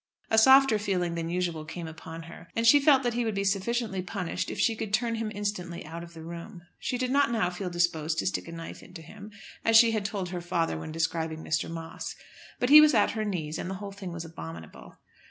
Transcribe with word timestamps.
A 0.31 0.39
softer 0.39 0.79
feeling 0.79 1.13
than 1.13 1.29
usual 1.29 1.63
came 1.63 1.87
upon 1.87 2.23
her, 2.23 2.47
and 2.55 2.65
she 2.65 2.79
felt 2.79 3.03
that 3.03 3.13
he 3.13 3.23
would 3.23 3.35
be 3.35 3.43
sufficiently 3.43 4.01
punished 4.01 4.49
if 4.49 4.59
she 4.59 4.75
could 4.75 4.95
turn 4.95 5.13
him 5.13 5.31
instantly 5.35 5.85
out 5.85 6.01
of 6.01 6.15
the 6.15 6.23
room. 6.23 6.63
She 6.79 6.97
did 6.97 7.11
not 7.11 7.29
now 7.29 7.51
feel 7.51 7.69
disposed 7.69 8.17
"to 8.17 8.25
stick 8.25 8.47
a 8.47 8.51
knife 8.51 8.81
into 8.81 9.03
him," 9.03 9.29
as 9.63 9.77
she 9.77 9.91
had 9.91 10.03
told 10.03 10.29
her 10.29 10.41
father 10.41 10.75
when 10.75 10.91
describing 10.91 11.43
Mr. 11.43 11.69
Moss. 11.69 12.15
But 12.59 12.69
he 12.71 12.81
was 12.81 12.95
at 12.95 13.11
her 13.11 13.23
knees 13.23 13.59
and 13.59 13.69
the 13.69 13.75
whole 13.75 13.91
thing 13.91 14.11
was 14.11 14.25
abominable. 14.25 14.95